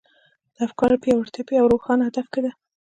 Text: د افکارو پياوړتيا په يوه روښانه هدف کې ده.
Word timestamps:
د 0.55 0.57
افکارو 0.67 1.01
پياوړتيا 1.03 1.43
په 1.47 1.53
يوه 1.57 1.67
روښانه 1.73 2.03
هدف 2.09 2.27
کې 2.33 2.41
ده. 2.45 2.51